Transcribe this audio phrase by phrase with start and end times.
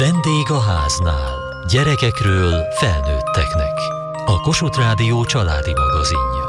[0.00, 1.64] Vendég a háznál.
[1.68, 3.78] Gyerekekről felnőtteknek.
[4.26, 6.44] A Kossuth Rádió családi magazinja.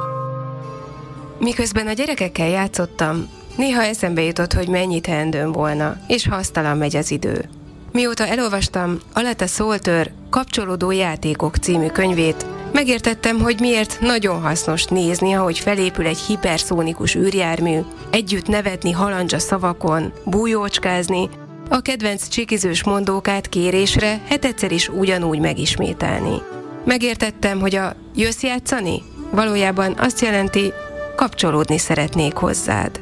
[1.40, 7.12] Miközben a gyerekekkel játszottam, néha eszembe jutott, hogy mennyi teendőm volna, és hasztalan megy az
[7.12, 7.50] idő.
[7.92, 15.60] Mióta elolvastam Aleta Szoltör Kapcsolódó játékok című könyvét, megértettem, hogy miért nagyon hasznos nézni, ahogy
[15.60, 17.80] felépül egy hiperszónikus űrjármű,
[18.12, 21.30] együtt nevetni halandzsa szavakon, bújócskázni,
[21.72, 26.42] a kedvenc csikizős mondókát kérésre hetedszer is ugyanúgy megismételni.
[26.86, 29.04] Megértettem, hogy a jössz játszani?
[29.32, 30.74] Valójában azt jelenti,
[31.16, 33.00] kapcsolódni szeretnék hozzád.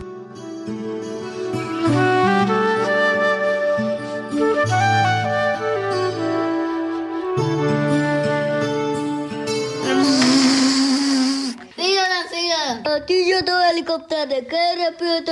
[12.84, 15.30] A tűzoltó helikopternek elrepült,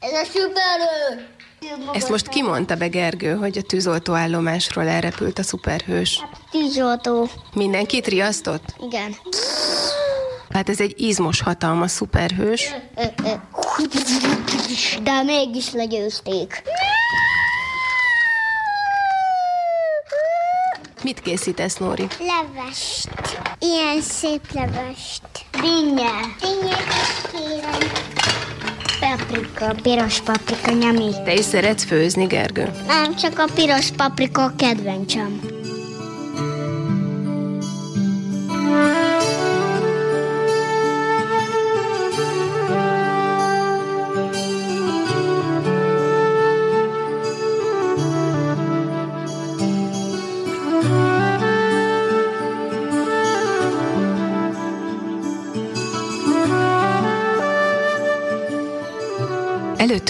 [0.00, 1.34] ez a szuperő!
[1.92, 6.24] Ezt most kimondta be Gergő, hogy a tűzoltóállomásról elrepült a szuperhős.
[6.50, 7.28] Tűzoltó.
[7.54, 8.74] Mindenkit riasztott?
[8.80, 9.16] Igen.
[10.50, 12.74] Hát ez egy izmos hatalmas szuperhős.
[15.02, 16.62] De mégis legyőzték.
[21.02, 22.06] Mit készítesz, Nóri?
[22.18, 23.08] Levest.
[23.58, 25.22] Ilyen szép levest.
[25.50, 26.10] Dinnye.
[26.40, 26.76] Dinnye,
[27.32, 28.33] kérem.
[29.34, 31.10] Paprika, piros paprika, nyami.
[31.24, 32.70] Te is szeretsz főzni, Gergő?
[32.86, 35.53] Nem, csak a piros paprika a kedvencem.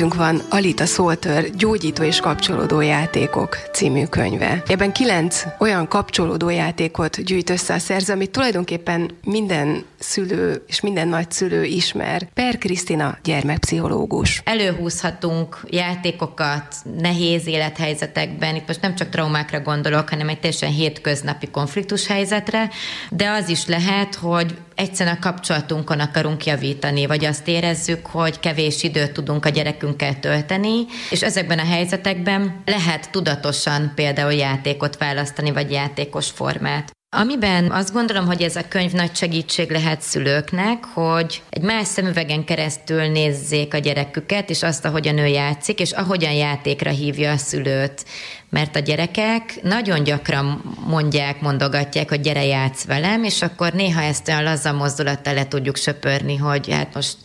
[0.04, 4.62] Előttünk van Alita Szoltör Gyógyító és kapcsolódó játékok című könyve.
[4.66, 11.08] Ebben kilenc olyan kapcsolódó játékot gyűjt össze a szerző, amit tulajdonképpen minden szülő és minden
[11.08, 12.28] nagyszülő ismer.
[12.34, 14.42] Per Krisztina gyermekpszichológus.
[14.44, 22.06] Előhúzhatunk játékokat nehéz élethelyzetekben, itt most nem csak traumákra gondolok, hanem egy teljesen hétköznapi konfliktus
[22.06, 22.70] helyzetre,
[23.10, 28.82] de az is lehet, hogy egyszerűen a kapcsolatunkon akarunk javítani, vagy azt érezzük, hogy kevés
[28.82, 35.70] időt tudunk a gyerekünkkel tölteni, és ezekben a helyzetekben lehet tudatosan például játékot választani, vagy
[35.70, 36.92] játékos formát.
[37.16, 42.44] Amiben azt gondolom, hogy ez a könyv nagy segítség lehet szülőknek, hogy egy más szemüvegen
[42.44, 48.04] keresztül nézzék a gyereküket, és azt, ahogyan ő játszik, és ahogyan játékra hívja a szülőt.
[48.50, 54.28] Mert a gyerekek nagyon gyakran mondják, mondogatják, hogy gyere játsz velem, és akkor néha ezt
[54.28, 57.16] olyan laza mozdulattal le tudjuk söpörni, hogy hát most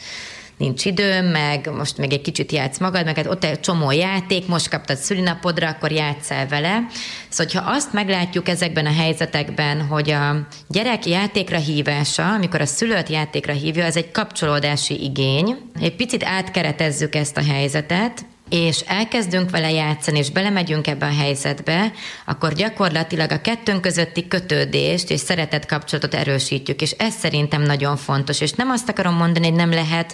[0.60, 4.48] nincs időm, meg most még egy kicsit játsz magad, meg hát ott egy csomó játék,
[4.48, 6.86] most kaptad szülinapodra, akkor játszál vele.
[7.30, 13.10] Szóval, ha azt meglátjuk ezekben a helyzetekben, hogy a gyerek játékra hívása, amikor a szülőt
[13.10, 15.58] játékra hívja, az egy kapcsolódási igény.
[15.82, 21.92] Egy picit átkeretezzük ezt a helyzetet, és elkezdünk vele játszani, és belemegyünk ebbe a helyzetbe,
[22.26, 28.42] akkor gyakorlatilag a kettőnk közötti kötődést és szeretet kapcsolatot erősítjük, és ez szerintem nagyon fontos.
[28.42, 30.14] És nem azt akarom mondani, hogy nem lehet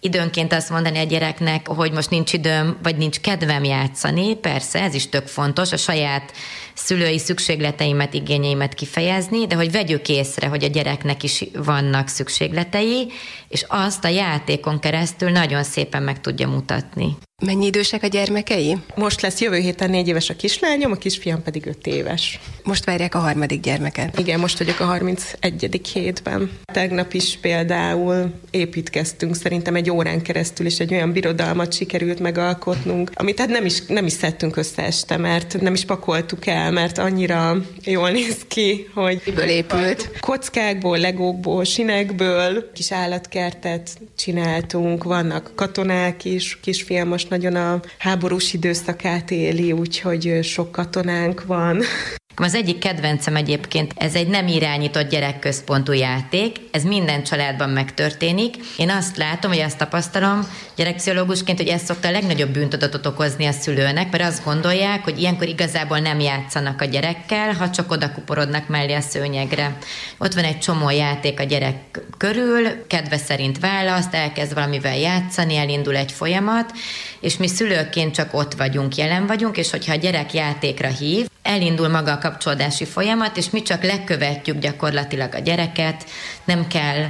[0.00, 4.94] időnként azt mondani a gyereknek, hogy most nincs időm, vagy nincs kedvem játszani, persze, ez
[4.94, 6.32] is tök fontos, a saját
[6.74, 13.12] szülői szükségleteimet, igényeimet kifejezni, de hogy vegyük észre, hogy a gyereknek is vannak szükségletei,
[13.48, 17.16] és azt a játékon keresztül nagyon szépen meg tudja mutatni.
[17.46, 18.76] Mennyi idősek a gyermekei?
[18.94, 22.40] Most lesz jövő héten négy éves a kislányom, a kisfiam pedig öt éves.
[22.64, 24.18] Most várják a harmadik gyermeket.
[24.18, 25.80] Igen, most vagyok a 31.
[25.92, 26.50] hétben.
[26.72, 33.38] Tegnap is például építkeztünk, szerintem egy órán keresztül is egy olyan birodalmat sikerült megalkotnunk, amit
[33.38, 37.56] hát nem is, nem is szedtünk össze este, mert nem is pakoltuk el, mert annyira
[37.84, 39.22] jól néz ki, hogy...
[39.24, 40.10] Miből épült?
[40.20, 49.30] Kockákból, legókból, sinekből, kis állatkertet csináltunk, vannak katonák is, kisfiam most nagyon a háborús időszakát
[49.30, 51.82] éli, úgyhogy sok katonánk van.
[52.40, 58.56] Az egyik kedvencem egyébként, ez egy nem irányított gyerekközpontú játék, ez minden családban megtörténik.
[58.76, 63.52] Én azt látom, hogy azt tapasztalom gyerekpszichológusként, hogy ez szokta a legnagyobb bűntudatot okozni a
[63.52, 68.68] szülőnek, mert azt gondolják, hogy ilyenkor igazából nem játszanak a gyerekkel, ha csak oda kuporodnak
[68.68, 69.76] mellé a szőnyegre.
[70.18, 75.96] Ott van egy csomó játék a gyerek körül, kedve szerint választ, elkezd valamivel játszani, elindul
[75.96, 76.72] egy folyamat,
[77.20, 81.88] és mi szülőként csak ott vagyunk, jelen vagyunk, és hogyha a gyerek játékra hív, elindul
[81.88, 86.04] maga a kapcsolódási folyamat, és mi csak lekövetjük gyakorlatilag a gyereket,
[86.44, 87.06] nem kell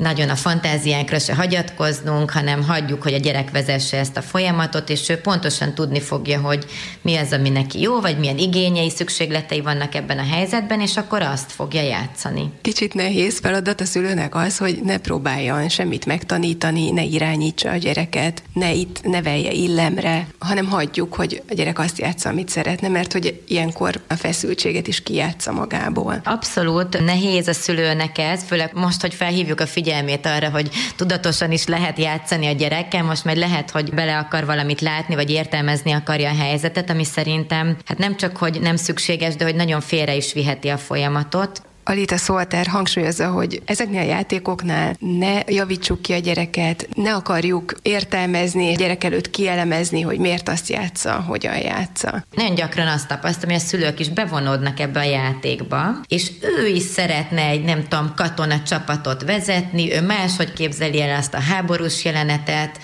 [0.00, 5.08] nagyon a fantáziánkra se hagyatkoznunk, hanem hagyjuk, hogy a gyerek vezesse ezt a folyamatot, és
[5.08, 6.64] ő pontosan tudni fogja, hogy
[7.02, 11.22] mi az, ami neki jó, vagy milyen igényei, szükségletei vannak ebben a helyzetben, és akkor
[11.22, 12.50] azt fogja játszani.
[12.60, 18.42] Kicsit nehéz feladat a szülőnek az, hogy ne próbáljon semmit megtanítani, ne irányítsa a gyereket,
[18.52, 23.42] ne itt nevelje illemre, hanem hagyjuk, hogy a gyerek azt játsza, amit szeretne, mert hogy
[23.48, 26.20] ilyenkor a feszültséget is kijátsza magából.
[26.24, 31.66] Abszolút nehéz a szülőnek ez, főleg most, hogy felhívjuk a figyelmét arra, hogy tudatosan is
[31.66, 36.30] lehet játszani a gyerekkel, most majd lehet, hogy bele akar valamit látni, vagy értelmezni akarja
[36.30, 40.32] a helyzetet, ami szerintem hát nem csak, hogy nem szükséges, de hogy nagyon félre is
[40.32, 41.62] viheti a folyamatot.
[41.90, 48.72] Alita Szolter hangsúlyozza, hogy ezeknél a játékoknál ne javítsuk ki a gyereket, ne akarjuk értelmezni,
[48.72, 52.24] a gyerek előtt kielemezni, hogy miért azt játsza, hogyan játsza.
[52.34, 56.82] Nagyon gyakran azt tapasztalom, hogy a szülők is bevonódnak ebbe a játékba, és ő is
[56.82, 62.78] szeretne egy, nem tudom, katona csapatot vezetni, ő máshogy képzeli el azt a háborús jelenetet,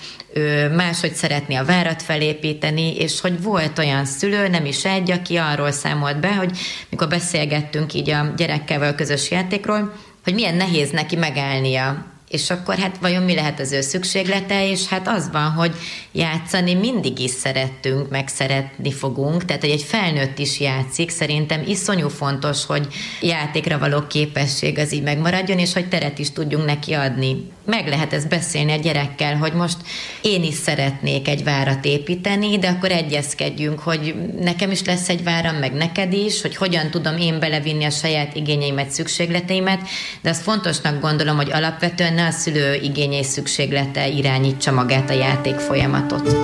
[0.75, 5.71] máshogy szeretné a várat felépíteni, és hogy volt olyan szülő, nem is egy, aki arról
[5.71, 6.57] számolt be, hogy
[6.89, 9.93] mikor beszélgettünk így a gyerekkel a közös játékról,
[10.23, 12.05] hogy milyen nehéz neki megállnia.
[12.29, 15.75] És akkor hát vajon mi lehet az ő szükséglete, és hát az van, hogy
[16.11, 22.09] játszani mindig is szerettünk, meg szeretni fogunk, tehát hogy egy felnőtt is játszik, szerintem iszonyú
[22.09, 22.87] fontos, hogy
[23.21, 27.51] játékra való képesség az így megmaradjon, és hogy teret is tudjunk neki adni.
[27.67, 29.77] Meg lehet ezt beszélni a gyerekkel, hogy most
[30.21, 35.55] én is szeretnék egy várat építeni, de akkor egyezkedjünk, hogy nekem is lesz egy váram,
[35.55, 39.81] meg neked is, hogy hogyan tudom én belevinni a saját igényeimet, szükségleteimet,
[40.21, 45.55] de azt fontosnak gondolom, hogy alapvetően ne a szülő igényei szükséglete irányítsa magát a játék
[45.55, 46.35] folyamatot.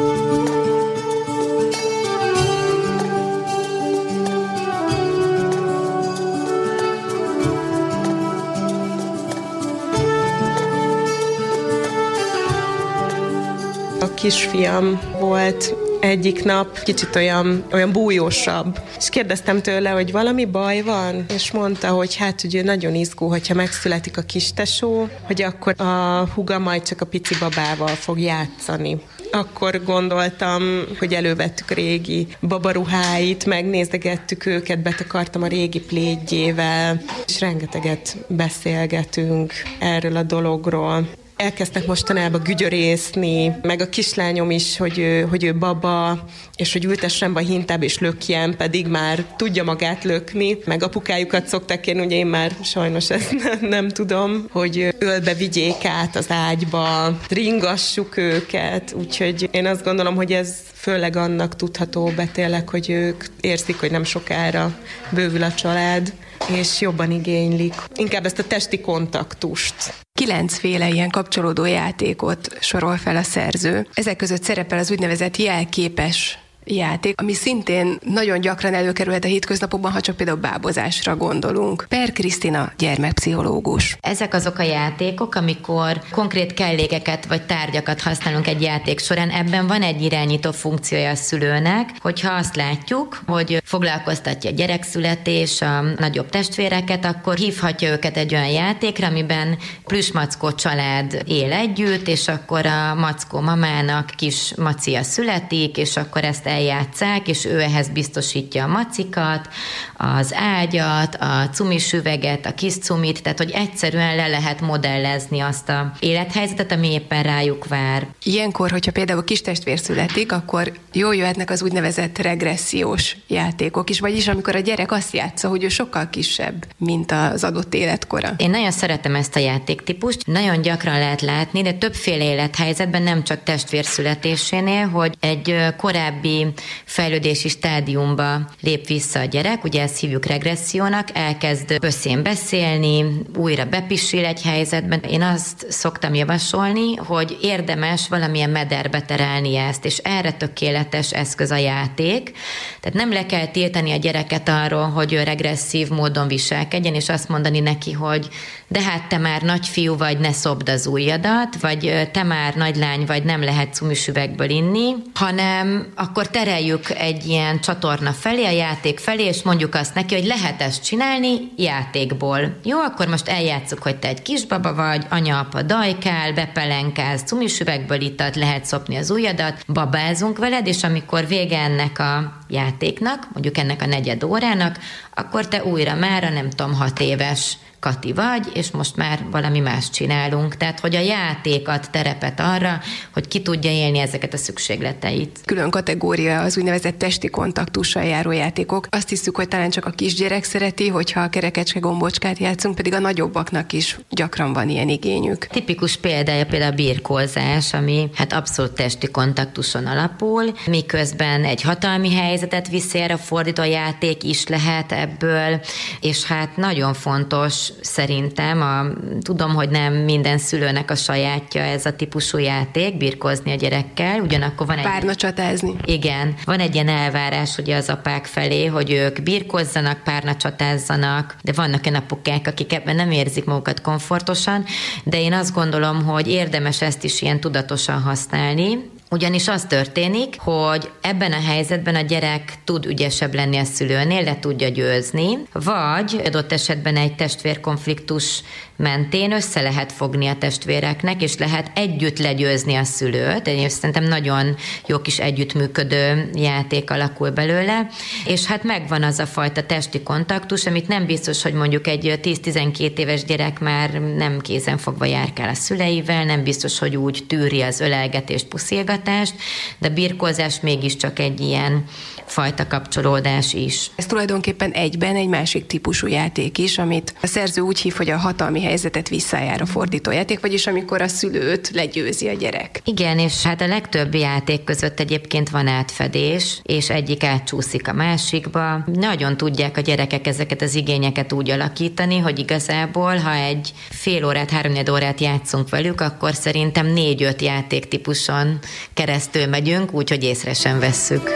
[14.24, 18.80] Kisfiam volt egyik nap kicsit olyan, olyan bújósabb.
[18.98, 23.54] És kérdeztem tőle, hogy valami baj van, és mondta, hogy hát ugye nagyon izgul, hogyha
[23.54, 29.84] megszületik a kistesó, hogy akkor a huga majd csak a pici babával fog játszani akkor
[29.84, 30.64] gondoltam,
[31.00, 40.24] hogy elővettük régi babaruháit, megnézegettük őket, betakartam a régi plédjével, és rengeteget beszélgetünk erről a
[40.24, 41.08] dologról
[41.44, 46.24] elkezdtek mostanában gügyörészni, meg a kislányom is, hogy ő, hogy ő baba,
[46.56, 51.48] és hogy ültessen be a hintába és lökjen, pedig már tudja magát lökni, meg apukájukat
[51.48, 56.26] szokták kérni, ugye én már sajnos ezt nem, nem tudom, hogy ölbe vigyék át az
[56.30, 62.30] ágyba, ringassuk őket, úgyhogy én azt gondolom, hogy ez főleg annak tudható be
[62.68, 64.78] hogy ők érzik, hogy nem sokára
[65.10, 66.14] bővül a család,
[66.50, 67.74] és jobban igénylik.
[67.96, 69.94] Inkább ezt a testi kontaktust.
[70.24, 73.88] Kilencféle ilyen kapcsolódó játékot sorol fel a szerző.
[73.94, 80.02] Ezek között szerepel az úgynevezett jelképes játék, ami szintén nagyon gyakran előkerülhet a hétköznapokban, ha
[80.02, 81.86] csak például bábozásra gondolunk.
[81.90, 83.98] Per Krisztina, gyermekpszichológus.
[84.02, 89.82] Ezek azok a játékok, amikor konkrét kellékeket vagy tárgyakat használunk egy játék során, ebben van
[89.82, 97.06] egy irányító funkciója a szülőnek, hogyha azt látjuk, hogy foglalkoztatja a gyerekszületés, a nagyobb testvéreket,
[97.06, 103.40] akkor hívhatja őket egy olyan játékra, amiben plüsmackó család él együtt, és akkor a mackó
[103.40, 109.50] mamának kis macia születik, és akkor ezt eljátszák, és ő ehhez biztosítja a macikat,
[109.98, 115.70] az ágyat, a cumis üveget, a kis cumit, tehát hogy egyszerűen le lehet modellezni azt
[115.70, 118.08] a élethelyzetet, ami éppen rájuk vár.
[118.24, 124.28] Ilyenkor, hogyha például kis testvér születik, akkor jól jöhetnek az úgynevezett regressziós játékok is, vagyis
[124.28, 128.34] amikor a gyerek azt játsza, hogy ő sokkal kisebb, mint az adott életkora.
[128.38, 133.44] Én nagyon szeretem ezt a játéktípust, nagyon gyakran lehet látni, de többféle élethelyzetben, nem csak
[133.44, 136.43] testvér születésénél, hogy egy korábbi
[136.86, 144.26] fejlődési stádiumba lép vissza a gyerek, ugye ezt hívjuk regressziónak, elkezd böszén beszélni, újra bepisil
[144.26, 145.00] egy helyzetben.
[145.00, 151.58] Én azt szoktam javasolni, hogy érdemes valamilyen mederbe terelni ezt, és erre tökéletes eszköz a
[151.58, 152.32] játék.
[152.80, 157.30] Tehát nem le kell tiltani a gyereket arról, hogy ő regresszív módon viselkedjen, és azt
[157.30, 158.30] mondani neki, hogy
[158.68, 163.24] de hát te már nagyfiú vagy, ne szobd az ujjadat, vagy te már nagylány vagy,
[163.24, 169.42] nem lehet cumisüvegből inni, hanem akkor tereljük egy ilyen csatorna felé, a játék felé, és
[169.42, 172.58] mondjuk azt neki, hogy lehet ezt csinálni játékból.
[172.64, 178.36] Jó, akkor most eljátszuk, hogy te egy kisbaba vagy, anya, apa dajkál, bepelenkálsz, cumisüvegből itat,
[178.36, 183.86] lehet szopni az ujjadat, babázunk veled, és amikor vége ennek a játéknak, mondjuk ennek a
[183.86, 184.80] negyed órának,
[185.14, 189.60] akkor te újra már a nem tudom, hat éves Kati vagy, és most már valami
[189.60, 190.58] más csinálunk.
[190.58, 192.80] Tehát, hogy a játék ad terepet arra,
[193.14, 195.40] hogy ki tudja élni ezeket a szükségleteit.
[195.46, 198.88] Külön kategória az úgynevezett testi kontaktussal járó játékok.
[198.90, 203.00] Azt hiszük, hogy talán csak a kisgyerek szereti, hogyha a kerekecske gombocskát játszunk, pedig a
[203.00, 205.48] nagyobbaknak is gyakran van ilyen igényük.
[205.48, 212.68] Tipikus példája például a birkózás, ami hát abszolút testi kontaktuson alapul, miközben egy hatalmi helyzetet
[212.68, 215.62] viszi a fordító játék is lehet ebből,
[216.02, 218.86] és hát nagyon fontos szerintem, a,
[219.22, 224.68] tudom, hogy nem minden szülőnek a sajátja ez a típusú játék, birkózni a gyerekkel, ugyanakkor
[224.68, 224.84] van egy...
[224.84, 225.76] Párna csatázni.
[225.86, 231.52] Igen, van egy ilyen elvárás ugye az apák felé, hogy ők birkozzanak, párna csatázzanak, de
[231.52, 234.66] vannak olyan apukák, akik ebben nem érzik magukat komfortosan,
[235.04, 240.92] de én azt gondolom, hogy érdemes ezt is ilyen tudatosan használni, ugyanis az történik, hogy
[241.02, 246.52] ebben a helyzetben a gyerek tud ügyesebb lenni a szülőnél, le tudja győzni, vagy adott
[246.52, 248.42] esetben egy testvérkonfliktus
[248.76, 253.48] mentén össze lehet fogni a testvéreknek, és lehet együtt legyőzni a szülőt.
[253.48, 254.56] Én szerintem nagyon
[254.88, 257.88] jó kis együttműködő játék alakul belőle,
[258.26, 262.98] és hát megvan az a fajta testi kontaktus, amit nem biztos, hogy mondjuk egy 10-12
[262.98, 267.80] éves gyerek már nem kézen fogva járkál a szüleivel, nem biztos, hogy úgy tűri az
[267.80, 269.34] ölelgetést, puszilgatást,
[269.80, 271.84] de birkózás mégiscsak egy ilyen
[272.26, 273.92] fajta kapcsolódás is.
[273.96, 278.18] Ez tulajdonképpen egyben egy másik típusú játék is, amit a szerző úgy hív, hogy a
[278.18, 282.82] hatalmi helyzetet visszajár a fordító játék, vagyis amikor a szülőt legyőzi a gyerek.
[282.86, 288.84] Igen, és hát a legtöbb játék között egyébként van átfedés, és egyik átcsúszik a másikba.
[288.86, 294.50] Nagyon tudják a gyerekek ezeket az igényeket úgy alakítani, hogy igazából, ha egy fél órát,
[294.50, 298.60] három órát játszunk velük, akkor szerintem négy-öt játéktípuson
[298.94, 301.32] keresztül megyünk, úgyhogy észre sem vesszük.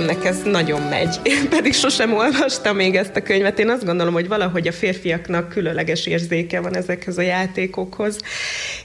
[0.00, 1.20] Férjemnek ez nagyon megy.
[1.48, 3.58] Pedig sosem olvastam még ezt a könyvet.
[3.58, 8.18] Én azt gondolom, hogy valahogy a férfiaknak különleges érzéke van ezekhez a játékokhoz.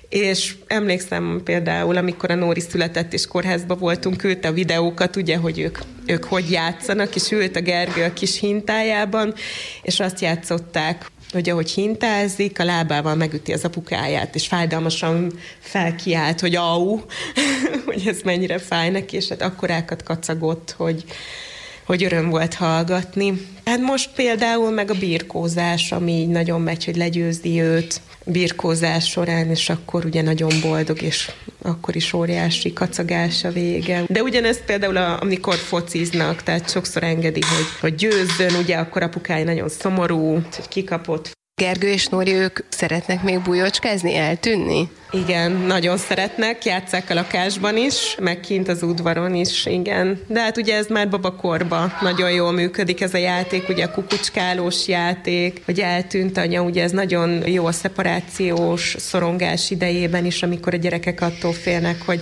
[0.10, 5.60] És emlékszem például, amikor a Nóri született és kórházba voltunk, küldte a videókat, ugye, hogy
[5.60, 9.34] ők, ők hogy játszanak, és ült a Gergő a kis hintájában,
[9.82, 11.06] és azt játszották,
[11.36, 17.00] hogy ahogy hintázik, a lábával megüti az apukáját, és fájdalmasan felkiált, hogy au,
[17.86, 21.04] hogy ez mennyire fáj neki, és hát akkorákat kacagott, hogy,
[21.86, 23.48] hogy öröm volt hallgatni.
[23.66, 29.50] Hát most például meg a birkózás, ami így nagyon megy, hogy legyőzi őt birkózás során,
[29.50, 34.04] és akkor ugye nagyon boldog, és akkor is óriási kacagás a vége.
[34.08, 39.70] De ugyanezt például, amikor fociznak, tehát sokszor engedi, hogy, hogy győzzön, ugye akkor apukája nagyon
[39.70, 44.90] szomorú, hogy kikapott Gergő és Nóri, ők szeretnek még bujócskázni, eltűnni?
[45.12, 50.22] Igen, nagyon szeretnek, játszák a lakásban is, meg kint az udvaron is, igen.
[50.28, 54.88] De hát ugye ez már babakorba nagyon jól működik ez a játék, ugye a kukucskálós
[54.88, 60.78] játék, hogy eltűnt anya, ugye ez nagyon jó a szeparációs szorongás idejében is, amikor a
[60.78, 62.22] gyerekek attól félnek, hogy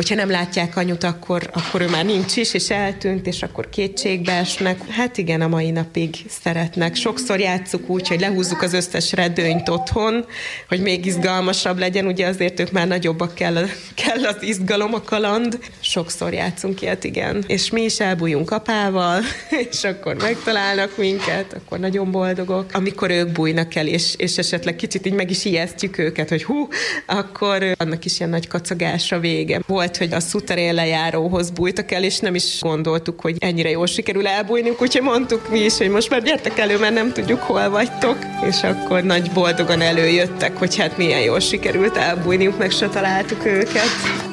[0.00, 4.32] hogyha nem látják anyut, akkor, akkor ő már nincs is, és eltűnt, és akkor kétségbe
[4.32, 4.88] esnek.
[4.88, 6.94] Hát igen, a mai napig szeretnek.
[6.94, 10.24] Sokszor játszuk úgy, hogy lehúzzuk az összes redőnyt otthon,
[10.68, 15.58] hogy még izgalmasabb legyen, ugye azért ők már nagyobbak kell, kell az izgalom, a kaland.
[15.80, 17.44] Sokszor játszunk ilyet, igen.
[17.46, 19.22] És mi is elbújunk apával,
[19.70, 22.70] és akkor megtalálnak minket, akkor nagyon boldogok.
[22.72, 26.68] Amikor ők bújnak el, és, és esetleg kicsit így meg is ijesztjük őket, hogy hú,
[27.06, 29.60] akkor annak is ilyen nagy kacagása vége.
[29.66, 33.86] Volt volt, hogy a szuterén lejáróhoz bújtak el, és nem is gondoltuk, hogy ennyire jól
[33.86, 37.70] sikerül elbújnunk, úgyhogy mondtuk mi is, hogy most már gyertek elő, mert nem tudjuk, hol
[37.70, 38.16] vagytok.
[38.48, 44.29] És akkor nagy boldogan előjöttek, hogy hát milyen jól sikerült elbújniuk, meg se találtuk őket.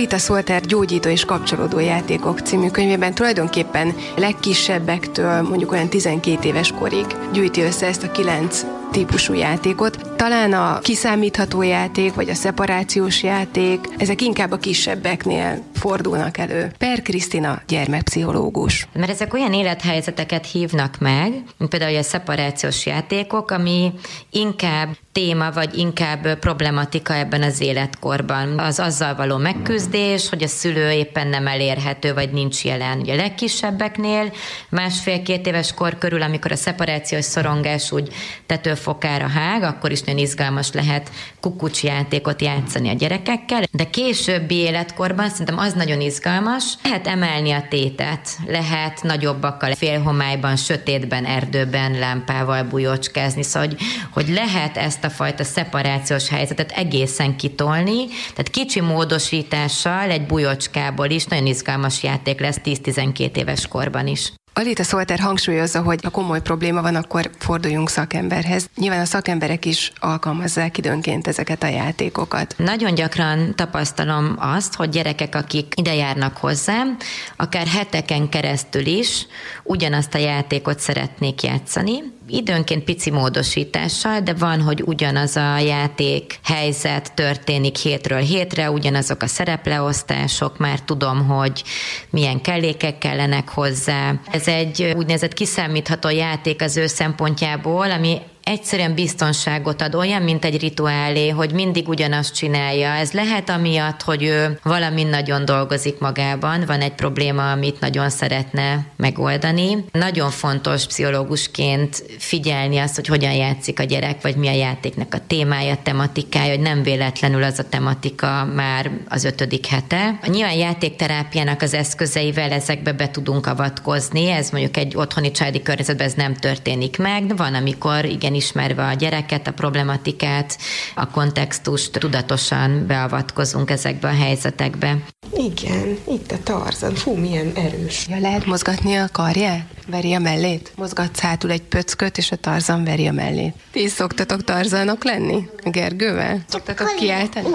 [0.00, 7.06] Rita Szoltár gyógyító és kapcsolódó játékok című könyvében tulajdonképpen legkisebbektől mondjuk olyan 12 éves korig
[7.32, 10.09] gyűjti össze ezt a kilenc típusú játékot.
[10.20, 16.72] Talán a kiszámítható játék, vagy a szeparációs játék, ezek inkább a kisebbeknél fordulnak elő.
[16.78, 18.86] Per Krisztina, gyermekpszichológus.
[18.92, 23.92] Mert ezek olyan élethelyzeteket hívnak meg, mint például a szeparációs játékok, ami
[24.30, 28.58] inkább téma, vagy inkább problematika ebben az életkorban.
[28.58, 32.98] Az azzal való megküzdés, hogy a szülő éppen nem elérhető, vagy nincs jelen.
[32.98, 34.32] Ugye a legkisebbeknél
[34.68, 38.08] másfél-két éves kor körül, amikor a szeparációs szorongás úgy
[38.46, 45.28] tetőfokára hág, akkor is nagyon izgalmas lehet kukucs játékot játszani a gyerekekkel, de későbbi életkorban
[45.28, 53.42] szerintem az nagyon izgalmas, lehet emelni a tétet, lehet nagyobbakkal félhomályban, sötétben, erdőben, lámpával bujócskázni,
[53.42, 53.78] szóval hogy,
[54.10, 61.24] hogy lehet ezt a fajta szeparációs helyzetet egészen kitolni, tehát kicsi módosítással egy bujócskából is
[61.24, 64.32] nagyon izgalmas játék lesz 10-12 éves korban is.
[64.60, 68.68] Alita Szolter hangsúlyozza, hogy ha komoly probléma van, akkor forduljunk szakemberhez.
[68.76, 72.54] Nyilván a szakemberek is alkalmazzák időnként ezeket a játékokat.
[72.56, 76.96] Nagyon gyakran tapasztalom azt, hogy gyerekek, akik ide járnak hozzám,
[77.36, 79.26] akár heteken keresztül is
[79.62, 87.12] ugyanazt a játékot szeretnék játszani, időnként pici módosítással, de van, hogy ugyanaz a játék helyzet
[87.14, 91.62] történik hétről hétre, ugyanazok a szerepleosztások, már tudom, hogy
[92.10, 94.14] milyen kellékek kellenek hozzá.
[94.30, 100.60] Ez egy úgynevezett kiszámítható játék az ő szempontjából, ami egyszerűen biztonságot ad, olyan, mint egy
[100.60, 102.88] rituálé, hogy mindig ugyanazt csinálja.
[102.88, 108.86] Ez lehet amiatt, hogy ő valami nagyon dolgozik magában, van egy probléma, amit nagyon szeretne
[108.96, 109.84] megoldani.
[109.92, 115.26] Nagyon fontos pszichológusként figyelni azt, hogy hogyan játszik a gyerek, vagy mi a játéknak a
[115.26, 120.18] témája, tematikája, hogy nem véletlenül az a tematika már az ötödik hete.
[120.26, 126.14] Nyilván játékterápiának az eszközeivel ezekbe be tudunk avatkozni, ez mondjuk egy otthoni családi környezetben ez
[126.14, 130.58] nem történik meg, de van, amikor igen ismerve a gyereket, a problematikát,
[130.94, 134.96] a kontextust, tudatosan beavatkozunk ezekbe a helyzetekbe.
[135.36, 136.94] Igen, itt a Tarzan.
[136.94, 138.06] Fú, milyen erős.
[138.08, 139.66] Ja, lehet mozgatni a karját?
[139.86, 140.72] Veri a mellét?
[140.76, 143.54] Mozgatsz hátul egy pöcköt, és a Tarzan veri a mellét.
[143.70, 145.48] Ti is szoktatok Tarzanok lenni?
[145.64, 146.44] A Gergővel?
[146.48, 147.48] Szoktatok kiáltani?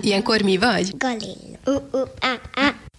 [0.00, 0.96] Ilyenkor mi vagy?
[0.96, 1.58] Galén.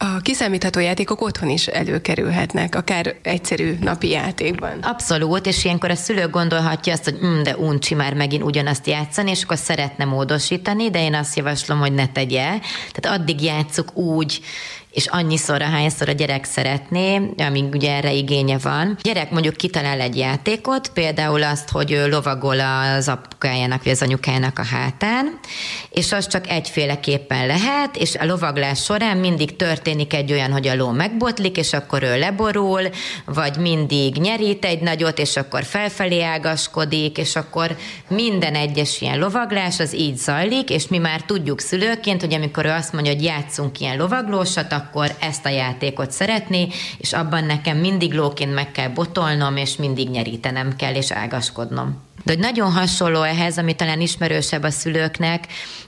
[0.04, 4.80] A kiszámítható játékok otthon is előkerülhetnek, akár egyszerű napi játékban.
[4.82, 9.30] Abszolút, és ilyenkor a szülő gondolhatja azt, hogy mm, de uncsi már megint ugyanazt játszani,
[9.30, 12.48] és akkor szeretne módosítani, de én azt javaslom, hogy ne tegye.
[12.92, 14.42] Tehát addig játsszuk úgy,
[14.92, 18.98] és annyiszor, hányszor a gyerek szeretné, amíg ugye erre igénye van.
[18.98, 24.60] A gyerek mondjuk kitalál egy játékot, például azt, hogy lovagol az apukájának vagy az anyukájának
[24.60, 25.40] a hátán,
[25.90, 30.76] és az csak egyféleképpen lehet, és a lovaglás során mindig történik egy olyan, hogy a
[30.76, 32.82] ló megbotlik, és akkor ő leborul,
[33.26, 37.76] vagy mindig nyerít egy nagyot, és akkor felfelé ágaskodik, és akkor
[38.08, 42.70] minden egyes ilyen lovaglás az így zajlik, és mi már tudjuk szülőként, hogy amikor ő
[42.70, 46.68] azt mondja, hogy játszunk ilyen lovaglósat, akkor ezt a játékot szeretné,
[46.98, 52.10] és abban nekem mindig lóként meg kell botolnom, és mindig nyerítenem kell, és ágaskodnom.
[52.24, 55.48] De hogy nagyon hasonló ehhez, ami talán ismerősebb a szülőknek,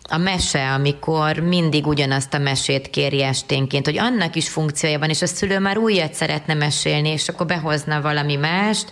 [0.09, 5.21] a mese, amikor mindig ugyanazt a mesét kéri esténként, hogy annak is funkciója van, és
[5.21, 8.91] a szülő már újat szeretne mesélni, és akkor behozna valami mást,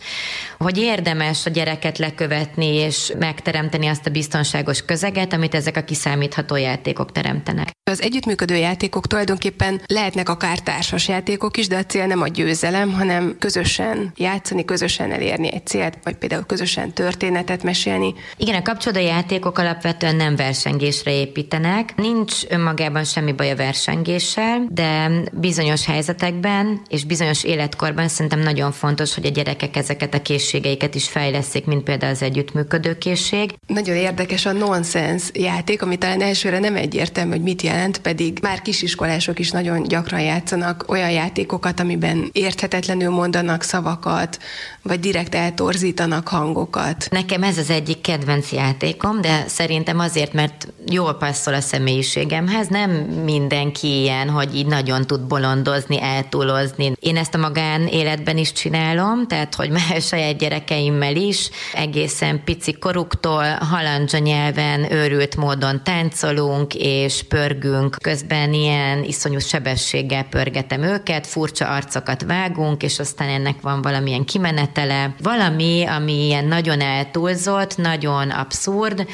[0.61, 6.55] hogy érdemes a gyereket lekövetni, és megteremteni azt a biztonságos közeget, amit ezek a kiszámítható
[6.55, 7.69] játékok teremtenek.
[7.91, 12.93] Az együttműködő játékok tulajdonképpen lehetnek akár társas játékok is, de a cél nem a győzelem,
[12.93, 18.13] hanem közösen játszani, közösen elérni egy célt, vagy például közösen történetet mesélni.
[18.37, 21.95] Igen, a kapcsolódó játékok alapvetően nem versengésre építenek.
[21.95, 29.13] Nincs önmagában semmi baj a versengéssel, de bizonyos helyzetekben és bizonyos életkorban szerintem nagyon fontos,
[29.13, 30.21] hogy a gyerekek ezeket a
[30.51, 33.53] készségeiket is fejleszik, mint például az együttműködő készség.
[33.67, 38.61] Nagyon érdekes a nonsens játék, ami talán elsőre nem egyértelmű, hogy mit jelent, pedig már
[38.61, 44.39] kisiskolások is nagyon gyakran játszanak olyan játékokat, amiben érthetetlenül mondanak szavakat,
[44.83, 47.07] vagy direkt eltorzítanak hangokat.
[47.09, 52.67] Nekem ez az egyik kedvenc játékom, de szerintem azért, mert jól passzol a személyiségemhez.
[52.67, 52.91] Nem
[53.23, 56.93] mindenki ilyen, hogy így nagyon tud bolondozni, eltúlozni.
[56.99, 62.73] Én ezt a magán életben is csinálom, tehát hogy már saját gyerekeimmel is, egészen pici
[62.73, 67.95] koruktól halandzsa nyelven őrült módon táncolunk és pörgünk.
[68.03, 75.15] Közben ilyen iszonyú sebességgel pörgetem őket, furcsa arcokat vágunk, és aztán ennek van valamilyen kimenetele.
[75.23, 79.07] Valami, ami ilyen nagyon eltúlzott, nagyon abszurd,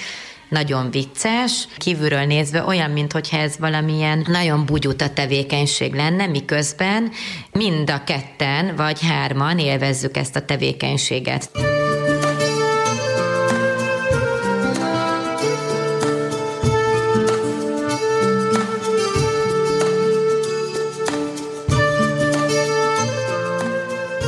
[0.49, 7.12] nagyon vicces, kívülről nézve olyan, mintha ez valamilyen nagyon bugyuta tevékenység lenne, miközben
[7.51, 11.49] mind a ketten vagy hárman élvezzük ezt a tevékenységet.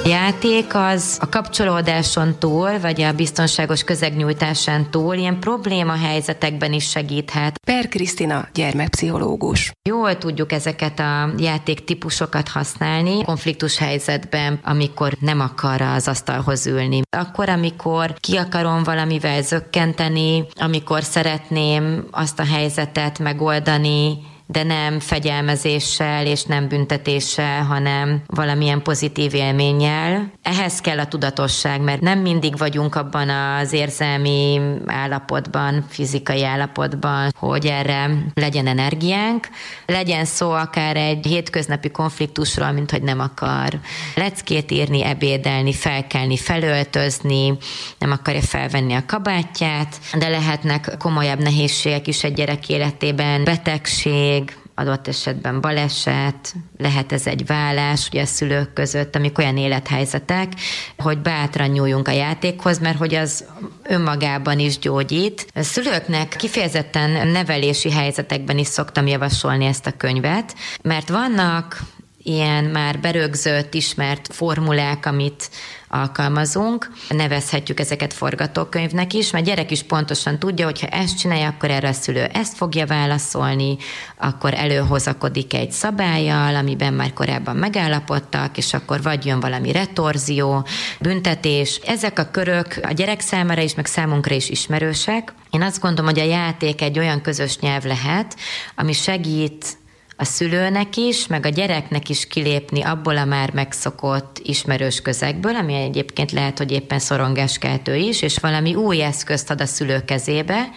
[0.09, 7.59] Játék az a kapcsolódáson túl, vagy a biztonságos közegnyújtásán túl ilyen probléma helyzetekben is segíthet.
[7.65, 9.71] Per Krisztina, gyermekpszichológus.
[9.89, 17.01] Jól tudjuk ezeket a játéktípusokat használni konfliktus helyzetben, amikor nem akar az asztalhoz ülni.
[17.17, 24.17] Akkor, amikor ki akarom valamivel zökkenteni, amikor szeretném azt a helyzetet megoldani,
[24.51, 30.31] de nem fegyelmezéssel és nem büntetéssel, hanem valamilyen pozitív élménnyel.
[30.41, 37.65] Ehhez kell a tudatosság, mert nem mindig vagyunk abban az érzelmi állapotban, fizikai állapotban, hogy
[37.65, 39.47] erre legyen energiánk.
[39.85, 43.79] Legyen szó akár egy hétköznapi konfliktusról, mint hogy nem akar
[44.15, 47.57] leckét írni, ebédelni, felkelni, felöltözni,
[47.97, 54.38] nem akarja felvenni a kabátját, de lehetnek komolyabb nehézségek is egy gyerek életében, betegség,
[54.79, 60.53] adott esetben baleset, lehet ez egy vállás ugye a szülők között, amik olyan élethelyzetek,
[60.97, 63.45] hogy bátran nyúljunk a játékhoz, mert hogy az
[63.83, 65.47] önmagában is gyógyít.
[65.55, 71.81] A szülőknek kifejezetten nevelési helyzetekben is szoktam javasolni ezt a könyvet, mert vannak
[72.29, 75.49] ilyen már berögzött, ismert formulák, amit
[75.89, 76.91] alkalmazunk.
[77.09, 81.87] Nevezhetjük ezeket forgatókönyvnek is, mert gyerek is pontosan tudja, hogy ha ezt csinálja, akkor erre
[81.87, 83.77] a szülő ezt fogja válaszolni,
[84.17, 90.65] akkor előhozakodik egy szabályjal, amiben már korábban megállapodtak, és akkor vagy jön valami retorzió,
[90.99, 91.75] büntetés.
[91.85, 95.33] Ezek a körök a gyerek számára is, meg számunkra is ismerősek.
[95.49, 98.35] Én azt gondolom, hogy a játék egy olyan közös nyelv lehet,
[98.75, 99.77] ami segít
[100.21, 105.73] a szülőnek is, meg a gyereknek is kilépni abból a már megszokott ismerős közegből, ami
[105.73, 110.69] egyébként lehet, hogy éppen szorongáskeltő is, és valami új eszközt ad a szülő kezébe,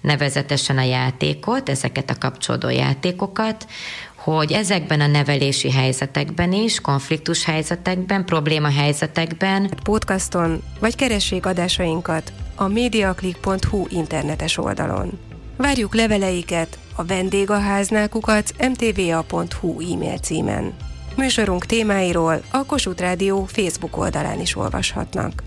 [0.00, 3.66] nevezetesen a játékot, ezeket a kapcsolódó játékokat,
[4.14, 12.68] hogy ezekben a nevelési helyzetekben is, konfliktus helyzetekben, probléma helyzetekben podcaston, vagy keressék adásainkat a
[12.68, 15.18] mediaclick.hu internetes oldalon.
[15.56, 20.74] Várjuk leveleiket a vendégháznál kukac mtva.hu e-mail címen.
[21.16, 25.42] Műsorunk témáiról a Kossuth Rádió Facebook oldalán is olvashatnak.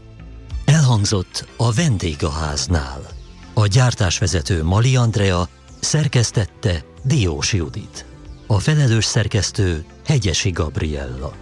[0.66, 3.02] Elhangzott a vendégháznál.
[3.54, 5.48] A gyártásvezető Mali Andrea
[5.80, 8.06] szerkesztette Diós Judit.
[8.48, 11.34] A felelős szerkesztő Hegyesi Gabriella.